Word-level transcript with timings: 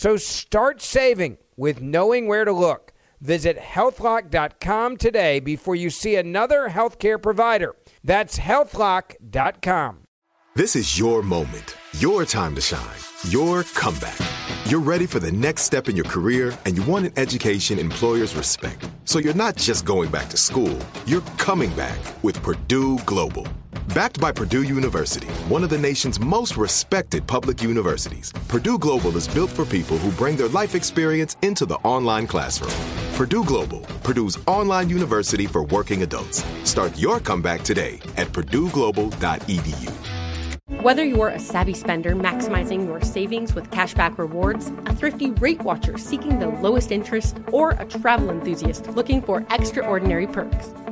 So 0.00 0.16
start 0.16 0.80
saving 0.80 1.36
with 1.58 1.82
knowing 1.82 2.26
where 2.26 2.46
to 2.46 2.52
look. 2.52 2.94
Visit 3.20 3.58
healthlock.com 3.58 4.96
today 4.96 5.40
before 5.40 5.76
you 5.76 5.90
see 5.90 6.16
another 6.16 6.70
healthcare 6.70 7.20
provider. 7.20 7.76
That's 8.02 8.38
healthlock.com. 8.38 9.98
This 10.56 10.74
is 10.74 10.98
your 10.98 11.22
moment, 11.22 11.76
your 11.98 12.24
time 12.24 12.54
to 12.54 12.62
shine, 12.62 12.96
your 13.28 13.62
comeback. 13.74 14.16
You're 14.64 14.80
ready 14.80 15.04
for 15.04 15.20
the 15.20 15.32
next 15.32 15.64
step 15.64 15.90
in 15.90 15.96
your 15.96 16.06
career 16.06 16.56
and 16.64 16.78
you 16.78 16.82
want 16.84 17.04
an 17.04 17.12
education 17.18 17.78
employers 17.78 18.34
respect. 18.34 18.88
So 19.04 19.18
you're 19.18 19.34
not 19.34 19.56
just 19.56 19.84
going 19.84 20.10
back 20.10 20.30
to 20.30 20.38
school, 20.38 20.78
you're 21.04 21.28
coming 21.36 21.76
back 21.76 21.98
with 22.24 22.42
Purdue 22.42 22.96
Global. 23.04 23.46
Backed 23.92 24.20
by 24.20 24.30
Purdue 24.30 24.62
University, 24.62 25.26
one 25.48 25.64
of 25.64 25.70
the 25.70 25.76
nation's 25.76 26.20
most 26.20 26.56
respected 26.56 27.26
public 27.26 27.60
universities, 27.60 28.32
Purdue 28.46 28.78
Global 28.78 29.16
is 29.16 29.26
built 29.26 29.50
for 29.50 29.64
people 29.64 29.98
who 29.98 30.12
bring 30.12 30.36
their 30.36 30.46
life 30.46 30.76
experience 30.76 31.36
into 31.42 31.66
the 31.66 31.74
online 31.82 32.28
classroom. 32.28 32.70
Purdue 33.14 33.42
Global, 33.42 33.80
Purdue's 34.04 34.38
online 34.46 34.88
university 34.88 35.44
for 35.44 35.64
working 35.64 36.04
adults. 36.04 36.44
Start 36.62 36.96
your 36.96 37.18
comeback 37.18 37.62
today 37.62 37.98
at 38.16 38.28
purdueglobal.edu. 38.28 39.90
Whether 40.82 41.04
you're 41.04 41.28
a 41.28 41.40
savvy 41.40 41.74
spender 41.74 42.14
maximizing 42.14 42.86
your 42.86 43.00
savings 43.02 43.54
with 43.54 43.72
cashback 43.72 44.18
rewards, 44.18 44.68
a 44.86 44.94
thrifty 44.94 45.32
rate 45.32 45.62
watcher 45.62 45.98
seeking 45.98 46.38
the 46.38 46.46
lowest 46.46 46.92
interest, 46.92 47.38
or 47.50 47.72
a 47.72 47.84
travel 47.84 48.30
enthusiast 48.30 48.86
looking 48.90 49.20
for 49.20 49.44
extraordinary 49.50 50.28
perks, 50.28 50.68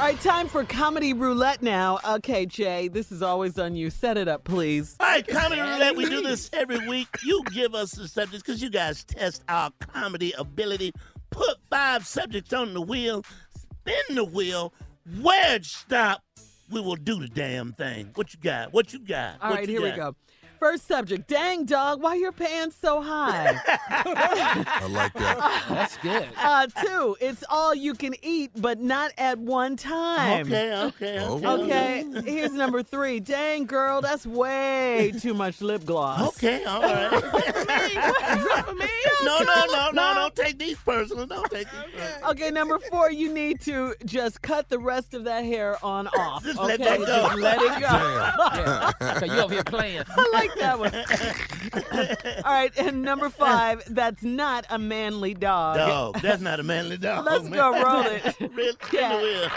All 0.00 0.06
right, 0.06 0.20
time 0.22 0.48
for 0.48 0.64
comedy 0.64 1.12
roulette 1.12 1.60
now. 1.60 1.98
Okay, 2.08 2.46
Jay, 2.46 2.88
this 2.88 3.12
is 3.12 3.20
always 3.20 3.58
on 3.58 3.76
you. 3.76 3.90
Set 3.90 4.16
it 4.16 4.28
up, 4.28 4.44
please. 4.44 4.96
All 4.98 5.06
right, 5.06 5.28
comedy 5.28 5.60
roulette. 5.60 5.94
We 5.94 6.06
do 6.06 6.22
this 6.26 6.48
every 6.54 6.88
week. 6.88 7.06
You 7.22 7.42
give 7.52 7.74
us 7.74 7.90
the 7.90 8.08
subjects 8.08 8.42
because 8.42 8.62
you 8.62 8.70
guys 8.70 9.04
test 9.04 9.44
our 9.46 9.70
comedy 9.78 10.32
ability. 10.38 10.92
Put 11.28 11.58
five 11.68 12.06
subjects 12.06 12.54
on 12.54 12.72
the 12.72 12.80
wheel, 12.80 13.26
spin 13.54 14.16
the 14.16 14.24
wheel. 14.24 14.72
Where 15.20 15.56
it 15.56 15.66
stop, 15.66 16.22
we 16.70 16.80
will 16.80 16.96
do 16.96 17.20
the 17.20 17.28
damn 17.28 17.74
thing. 17.74 18.08
What 18.14 18.32
you 18.32 18.40
got? 18.40 18.72
What 18.72 18.94
you 18.94 19.00
got? 19.00 19.34
All 19.42 19.50
what 19.50 19.58
right, 19.58 19.68
here 19.68 19.82
we 19.82 19.90
go. 19.90 20.16
First 20.60 20.86
subject. 20.86 21.26
Dang, 21.26 21.64
dog, 21.64 22.02
why 22.02 22.16
your 22.16 22.32
pants 22.32 22.76
so 22.78 23.00
high? 23.00 23.58
I 23.66 24.86
like 24.90 25.14
that. 25.14 25.64
That's 25.70 25.96
good. 25.96 26.28
uh, 26.36 26.66
two, 26.84 27.16
it's 27.18 27.42
all 27.48 27.74
you 27.74 27.94
can 27.94 28.14
eat, 28.22 28.50
but 28.56 28.78
not 28.78 29.10
at 29.16 29.38
one 29.38 29.76
time. 29.76 30.46
Okay, 30.46 30.74
okay, 30.74 31.20
okay. 31.24 31.46
Okay, 31.46 32.04
here's 32.30 32.52
number 32.52 32.82
three. 32.82 33.20
Dang, 33.20 33.64
girl, 33.64 34.02
that's 34.02 34.26
way 34.26 35.12
too 35.18 35.32
much 35.32 35.62
lip 35.62 35.86
gloss. 35.86 36.36
Okay, 36.36 36.62
all 36.64 36.82
right. 36.82 37.10
no, 39.24 39.38
no, 39.38 39.64
no, 39.72 39.90
no, 39.92 40.14
don't 40.14 40.36
take 40.36 40.58
these 40.58 40.76
personal. 40.76 41.24
Don't 41.26 41.50
take 41.50 41.68
these 41.70 41.80
personal. 42.00 42.30
Okay, 42.32 42.50
number 42.50 42.78
four, 42.90 43.10
you 43.10 43.32
need 43.32 43.62
to 43.62 43.94
just 44.04 44.42
cut 44.42 44.68
the 44.68 44.78
rest 44.78 45.14
of 45.14 45.24
that 45.24 45.42
hair 45.42 45.82
on 45.82 46.06
off. 46.08 46.44
Just 46.44 46.58
okay, 46.58 46.76
let 46.76 46.80
that 46.80 46.98
go. 46.98 47.06
just 47.06 47.36
let 47.36 47.62
it 47.62 47.80
go. 47.80 47.80
Yeah. 47.80 49.18
So 49.20 49.24
you 49.24 49.40
over 49.40 49.54
here 49.54 49.64
playing. 49.64 50.02
I 50.06 50.30
like 50.34 50.49
that 50.58 50.78
one. 50.78 50.94
All 52.44 52.52
right, 52.52 52.72
and 52.76 53.02
number 53.02 53.28
five, 53.28 53.82
that's 53.88 54.22
not 54.22 54.66
a 54.70 54.78
manly 54.78 55.34
dog. 55.34 55.76
Dog, 55.76 56.20
that's 56.20 56.42
not 56.42 56.60
a 56.60 56.62
manly 56.62 56.96
dog. 56.96 57.24
Let's 57.24 57.44
man. 57.44 57.52
go 57.52 57.82
roll 57.82 58.02
it. 58.06 58.36
Really? 58.50 58.72
Yeah. 58.92 59.14
In 59.14 59.18
the 59.18 59.24
wheel. 59.24 59.48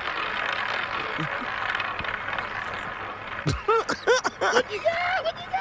what 4.39 4.71
you 4.71 4.79
got? 4.79 5.52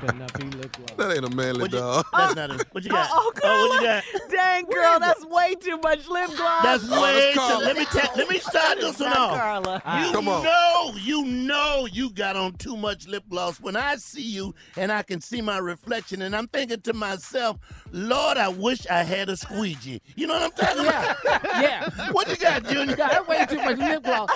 What 0.00 0.14
you 0.14 0.18
got? 0.20 0.96
That 0.98 1.12
ain't 1.16 1.24
a 1.24 1.28
manly 1.34 1.62
What 1.62 1.72
you, 1.72 1.78
dog. 1.78 2.06
that's 2.16 2.34
not 2.34 2.50
a, 2.50 2.66
what 2.72 2.84
you 2.84 2.90
oh, 2.90 2.94
got? 2.94 3.10
Oh, 3.12 3.32
oh, 3.44 3.60
what 3.60 3.72
you 3.72 3.80
got? 3.80 4.04
Dang, 4.30 4.64
girl, 4.66 4.98
that's 5.00 5.24
way 5.26 5.54
too 5.56 5.78
much 5.78 6.08
lip 6.08 6.30
gloss. 6.36 6.40
Oh, 6.40 6.62
that's 6.62 6.84
Oh, 6.90 7.02
way 7.02 7.12
that's 7.14 7.34
too. 7.34 7.38
Carla. 7.40 7.64
Let 7.66 7.76
me 7.76 7.84
tell. 7.86 8.10
Let 8.16 8.28
me 8.28 8.38
start 8.38 8.80
this 8.80 8.98
one 9.00 9.10
Not 9.10 9.18
off. 9.18 9.38
Carla. 9.38 9.82
You 10.06 10.12
Come 10.12 10.28
on. 10.28 10.44
know, 10.44 10.92
you 11.00 11.24
know, 11.24 11.86
you 11.90 12.10
got 12.10 12.36
on 12.36 12.52
too 12.54 12.76
much 12.76 13.06
lip 13.08 13.24
gloss. 13.28 13.60
When 13.60 13.76
I 13.76 13.96
see 13.96 14.22
you 14.22 14.54
and 14.76 14.90
I 14.92 15.02
can 15.02 15.20
see 15.20 15.40
my 15.40 15.58
reflection, 15.58 16.22
and 16.22 16.34
I'm 16.34 16.48
thinking 16.48 16.80
to 16.82 16.92
myself, 16.94 17.58
Lord, 17.92 18.36
I 18.38 18.48
wish 18.48 18.86
I 18.86 19.02
had 19.02 19.28
a 19.28 19.36
squeegee. 19.36 20.00
You 20.16 20.26
know 20.26 20.34
what 20.34 20.42
I'm 20.44 20.50
talking 20.52 20.84
Yeah, 20.84 21.14
about? 21.24 21.42
yeah. 21.60 22.10
What 22.12 22.28
you 22.28 22.36
got, 22.36 22.64
Junior? 22.64 22.94
Yeah, 22.98 23.08
that's 23.08 23.28
way 23.28 23.46
too 23.46 23.56
much 23.62 23.78
lip 23.78 24.02
gloss. 24.02 24.30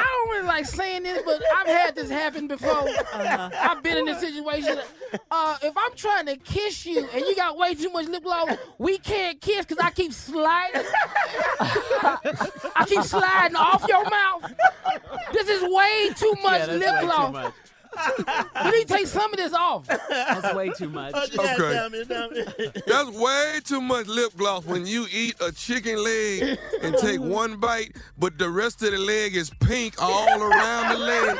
I 0.00 0.02
don't 0.02 0.30
really 0.30 0.46
like 0.46 0.66
saying 0.66 1.02
this, 1.02 1.22
but 1.24 1.42
I've 1.56 1.66
had 1.66 1.94
this 1.94 2.08
happen 2.10 2.46
before. 2.46 2.88
I've 3.12 3.82
been 3.82 3.98
in 3.98 4.04
this 4.06 4.20
situation. 4.20 4.78
Uh, 5.30 5.58
if 5.62 5.74
I'm 5.76 5.94
trying 5.94 6.26
to 6.26 6.36
kiss 6.36 6.86
you 6.86 7.06
and 7.12 7.20
you 7.20 7.36
got 7.36 7.56
way 7.58 7.74
too 7.74 7.90
much 7.90 8.06
lip 8.06 8.22
gloss, 8.22 8.56
we 8.78 8.96
can't 8.98 9.40
kiss 9.40 9.66
because 9.66 9.84
I 9.84 9.90
keep 9.90 10.12
sliding. 10.12 10.82
I 11.60 12.84
keep 12.86 13.02
sliding 13.02 13.56
off 13.56 13.84
your 13.88 14.08
mouth. 14.08 14.52
This 15.32 15.48
is 15.48 15.62
way 15.62 16.10
too 16.16 16.34
much 16.42 16.66
Yeah, 16.68 16.74
lip 16.74 17.00
gloss. 17.02 17.52
Much. 17.96 18.46
We 18.64 18.70
need 18.70 18.88
to 18.88 18.94
take 18.94 19.06
some 19.06 19.32
of 19.32 19.36
this 19.38 19.52
off. 19.52 19.86
That's 19.86 20.54
way 20.54 20.70
too 20.70 20.88
much. 20.88 21.12
What 21.12 21.30
you 21.32 21.36
got, 21.38 21.60
Okay. 21.60 21.76
Tommy? 21.76 22.04
Tommy? 22.04 22.72
That's 22.86 23.10
way 23.10 23.60
too 23.64 23.80
much 23.80 24.06
lip 24.06 24.32
gloss 24.36 24.64
when 24.64 24.86
you 24.86 25.06
eat 25.10 25.34
a 25.40 25.52
chicken 25.52 26.02
leg 26.02 26.58
and 26.82 26.96
take 26.98 27.20
one 27.20 27.56
bite, 27.58 27.96
but 28.18 28.38
the 28.38 28.48
rest 28.48 28.82
of 28.82 28.92
the 28.92 28.98
leg 28.98 29.34
is 29.36 29.50
pink 29.60 29.94
all 30.02 30.42
around 30.42 30.92
the 30.94 30.98
leg. 30.98 31.38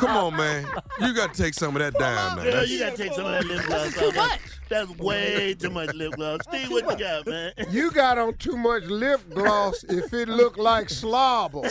Come 0.00 0.16
on, 0.16 0.36
man. 0.36 0.66
You 1.00 1.14
got 1.14 1.34
to 1.34 1.42
take 1.42 1.54
some 1.54 1.76
of 1.76 1.80
that 1.80 1.98
down 1.98 2.36
now. 2.36 2.42
Girl, 2.44 2.64
you 2.64 2.78
gotta 2.78 2.96
take 2.96 3.12
some 3.12 3.26
of 3.26 3.32
that 3.32 3.44
lip 3.44 3.64
gloss 3.66 3.94
too 3.94 4.06
off. 4.06 4.16
much. 4.16 4.40
That's 4.68 4.90
way 4.98 5.54
too 5.54 5.70
much 5.70 5.94
lip 5.94 6.12
gloss. 6.16 6.40
Steve, 6.42 6.70
what 6.70 6.98
you 6.98 7.04
got, 7.04 7.26
man? 7.26 7.52
You 7.70 7.90
got 7.92 8.18
on 8.18 8.34
too 8.34 8.56
much 8.56 8.82
lip 8.84 9.20
gloss 9.32 9.84
if 9.84 10.12
it 10.12 10.28
looked 10.28 10.58
like 10.58 10.90
slobber. 10.90 11.62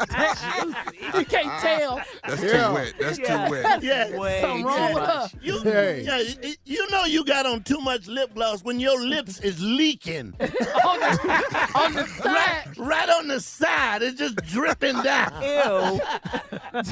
You 0.00 1.24
can't 1.24 1.46
ah, 1.48 1.60
tell. 1.62 2.00
That's 2.26 2.42
Yeah. 2.42 2.68
too 2.68 2.74
wet. 2.74 2.94
That's 3.00 3.18
Yeah. 3.18 3.44
too 3.46 3.50
wet. 3.50 3.82
Yeah. 3.82 4.16
Way 4.18 4.40
Something 4.40 4.64
wrong 4.64 4.94
with 4.94 5.02
her. 5.04 5.28
You, 5.42 5.60
Hey. 5.60 6.02
yeah, 6.02 6.52
you 6.64 6.90
know 6.90 7.04
you 7.04 7.24
got 7.24 7.46
on 7.46 7.62
too 7.62 7.80
much 7.80 8.06
lip 8.06 8.34
gloss 8.34 8.62
when 8.62 8.78
your 8.80 9.00
lips 9.00 9.40
is 9.40 9.60
leaking. 9.62 10.34
on 10.40 11.00
the, 11.00 11.70
on 11.74 11.92
the 11.94 12.06
side. 12.22 12.76
Right 12.76 13.08
on 13.08 13.28
the 13.28 13.40
side, 13.40 14.02
it's 14.02 14.18
just 14.18 14.36
dripping 14.36 15.00
down. 15.02 15.32
Ew. 15.42 16.00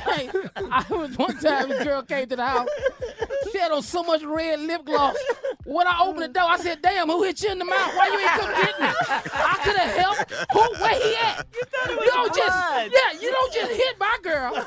Hey, 0.01 0.31
I 0.57 0.85
was 0.91 1.17
one 1.17 1.37
time 1.39 1.69
this 1.69 1.85
girl 1.85 2.03
came 2.03 2.27
to 2.29 2.37
the 2.37 2.47
house. 2.47 2.69
She 3.53 3.59
had 3.59 3.71
on 3.71 3.83
so 3.83 4.03
much 4.03 4.23
red 4.23 4.61
lip 4.61 4.85
gloss. 4.85 5.17
When 5.65 5.87
I 5.87 6.01
opened 6.01 6.23
the 6.23 6.29
door, 6.29 6.45
I 6.49 6.57
said, 6.59 6.81
"Damn, 6.83 7.09
who 7.09 7.23
hit 7.23 7.43
you 7.43 7.51
in 7.51 7.59
the 7.59 7.65
mouth? 7.65 7.95
Why 7.95 8.07
you 8.07 8.19
ain't 8.19 8.31
come 8.31 8.51
get 8.63 8.81
me? 8.81 8.87
I 9.35 9.61
could 9.65 9.77
have 9.77 9.97
helped. 9.97 10.33
Who? 10.53 10.83
Where 10.83 10.95
he 10.95 11.17
at? 11.17 11.47
You, 11.55 11.63
it 11.93 11.99
was 11.99 12.09
don't 12.09 12.29
just 12.29 12.39
blood. 12.57 12.91
yeah. 12.93 13.21
You 13.21 13.31
don't 13.31 13.53
just 13.53 13.73
hit 13.73 13.99
my 13.99 14.19
girl. 14.23 14.67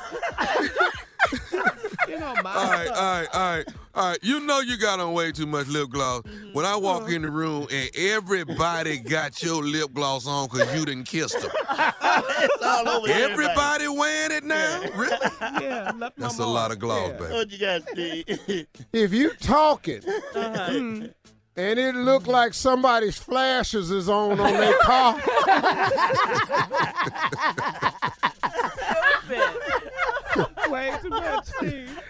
All 1.32 2.24
right, 2.24 2.44
all 2.44 2.70
right, 2.70 2.88
all 3.32 3.40
right, 3.56 3.64
all 3.94 4.08
right. 4.10 4.18
You 4.22 4.40
know 4.40 4.60
you 4.60 4.76
got 4.76 4.98
on 5.00 5.12
way 5.12 5.30
too 5.32 5.46
much 5.46 5.68
lip 5.68 5.90
gloss. 5.90 6.22
Mm-hmm. 6.22 6.52
When 6.54 6.64
I 6.64 6.74
walk 6.76 7.02
uh-huh. 7.02 7.12
in 7.12 7.22
the 7.22 7.30
room 7.30 7.66
and 7.70 7.90
everybody 7.96 8.98
got 8.98 9.40
your 9.42 9.62
lip 9.62 9.92
gloss 9.92 10.26
on 10.26 10.48
because 10.48 10.74
you 10.74 10.84
didn't 10.84 11.04
kiss 11.04 11.32
them. 11.34 11.50
it's 11.70 12.62
all 12.64 12.88
over 12.88 13.08
Everybody 13.08 13.86
wearing 13.88 14.32
it 14.32 14.44
now? 14.44 14.82
Really? 14.96 15.16
Yeah, 15.60 15.92
left 15.96 16.18
my 16.18 16.26
That's 16.26 16.38
a 16.38 16.42
mark. 16.42 16.54
lot 16.54 16.70
of 16.72 16.78
gloss, 16.78 17.10
Yeah. 17.10 17.18
baby. 17.18 17.32
What 17.32 17.50
you 17.52 17.58
guys 17.58 17.82
see? 17.94 18.66
If 18.92 19.12
you 19.12 19.30
talking 19.34 20.02
Uh-huh. 20.06 20.70
Mm. 20.70 21.12
And 21.60 21.78
it 21.78 21.94
looked 21.94 22.26
like 22.26 22.54
somebody's 22.54 23.18
flashes 23.18 23.90
is 23.90 24.08
on 24.08 24.40
on 24.40 24.52
their 24.54 24.78
car, 24.78 25.14
Way 30.70 30.94
too 31.02 31.08
much, 31.10 31.46
Steve. 31.46 32.00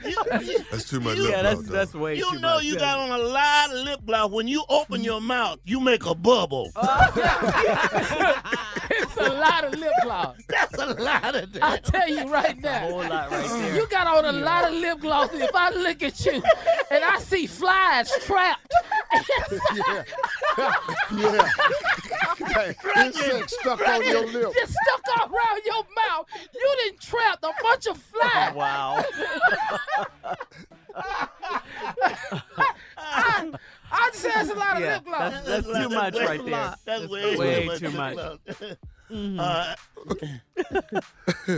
That's 0.70 0.88
too 0.88 1.00
much 1.00 1.17
Yeah, 1.17 1.23
lip 1.23 1.43
that's 1.43 1.55
gloss. 1.55 1.67
though. 1.67 1.73
that's 1.75 1.94
way 1.94 2.17
You 2.17 2.31
too 2.31 2.38
know 2.41 2.56
much. 2.56 2.64
you 2.64 2.75
yeah. 2.75 2.79
got 2.81 2.99
on 2.99 3.19
a 3.19 3.23
lot 3.23 3.70
of 3.75 3.85
lip 3.85 4.00
gloss. 4.06 4.31
When 4.31 4.47
you 4.49 4.62
open 4.69 5.02
your 5.02 5.20
mouth, 5.20 5.58
you 5.64 5.81
make 5.81 6.05
a 6.06 6.14
bubble. 6.14 6.70
It's 8.93 9.17
a 9.17 9.29
lot 9.32 9.64
of 9.64 9.79
lip 9.79 9.93
gloss. 10.02 10.37
That's 10.49 10.75
a 10.75 10.87
lot 11.00 11.35
of 11.37 11.49
I 11.62 11.76
that. 11.76 11.85
tell 11.85 12.08
you 12.08 12.25
right 12.29 12.56
a 12.58 12.61
now. 12.61 12.79
whole 12.81 12.99
lot 12.99 13.31
right 13.31 13.47
there. 13.49 13.76
You 13.76 13.87
got 13.87 14.06
on 14.08 14.25
a 14.35 14.38
lot 14.38 14.64
of 14.69 14.75
lip 14.75 15.00
gloss. 15.00 15.31
If 15.32 15.50
I 15.55 15.70
look 15.70 16.02
at 16.02 16.25
you 16.26 16.43
and 16.91 17.05
I 17.05 17.19
see 17.20 17.47
flies 17.47 18.11
trapped, 18.25 18.69
yeah, 19.74 20.04
yeah. 21.16 21.48
Hey, 22.54 22.74
insect 22.96 23.50
stuck 23.50 23.86
on 23.88 24.04
your 24.06 24.26
lip. 24.26 24.52
just 24.54 24.72
stuck 24.72 25.02
all 25.20 25.26
around 25.34 25.60
your 25.64 25.84
mouth, 26.08 26.26
you 26.54 26.74
didn't 26.84 27.00
trapped 27.00 27.44
a 27.44 27.50
bunch 27.62 27.86
of 27.86 27.96
flies. 27.98 28.54
Wow. 28.54 29.04
I 32.96 33.52
I 33.92 34.10
just 34.12 34.22
that's 34.22 34.50
a 34.50 34.54
lot 34.54 34.76
of 34.76 34.82
Yeah, 34.82 34.94
lip 34.94 35.04
gloss. 35.04 35.32
that's, 35.32 35.46
that's 35.46 35.66
too 35.66 35.88
much 35.88 36.14
way- 36.14 36.26
right 36.26 36.44
there. 36.44 36.74
That's 36.84 37.08
way, 37.08 37.36
way 37.36 37.68
too 37.78 37.90
too 37.90 37.96
much. 37.96 38.16
much. 38.16 38.38
Uh, 39.12 39.74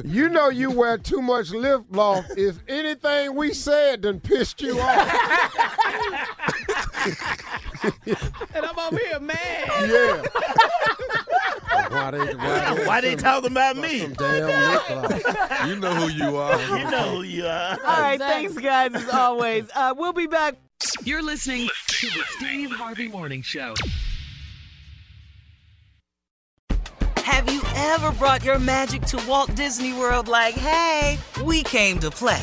You 0.04 0.28
know 0.30 0.48
you 0.48 0.70
wear 0.70 0.96
too 0.96 1.20
much 1.20 1.50
lip 1.50 1.82
gloss 1.90 2.24
if 2.36 2.56
anything 2.68 3.34
we 3.34 3.52
said 3.52 4.00
done 4.02 4.20
pissed 4.20 4.62
you 4.62 4.80
off. 4.80 5.08
And 8.54 8.66
I'm 8.66 8.78
over 8.78 8.98
here 8.98 9.20
mad. 9.20 9.38
Yeah. 9.88 10.22
Why 11.88 12.10
they, 12.10 12.18
why 12.34 12.74
they, 12.74 12.86
why 12.86 13.00
they 13.00 13.16
talking 13.16 13.50
about 13.50 13.76
me? 13.76 13.98
some 14.00 14.12
damn 14.14 14.70
lip 14.72 14.82
gloss? 14.88 15.68
You 15.68 15.76
know 15.76 15.94
who 15.94 16.08
you 16.08 16.36
are. 16.36 16.58
You 16.78 16.90
know 16.90 17.16
who 17.16 17.22
you 17.22 17.46
are. 17.46 17.78
All 17.84 18.00
right, 18.00 18.14
Exactly. 18.14 18.48
thanks, 18.48 18.62
guys, 18.62 18.94
as 18.94 19.08
always. 19.08 19.68
Uh, 19.74 19.94
we'll 19.96 20.12
be 20.12 20.26
back. 20.26 20.56
You're 21.04 21.22
listening 21.22 21.68
to 21.88 22.06
the 22.06 22.22
Steve 22.36 22.70
Harvey 22.72 23.08
Morning 23.08 23.42
Show. 23.42 23.74
Have 27.18 27.50
you 27.52 27.62
ever 27.76 28.10
brought 28.12 28.44
your 28.44 28.58
magic 28.58 29.02
to 29.06 29.22
Walt 29.28 29.54
Disney 29.54 29.92
World 29.92 30.28
like, 30.28 30.54
hey, 30.54 31.18
we 31.44 31.62
came 31.62 31.98
to 32.00 32.10
play? 32.10 32.42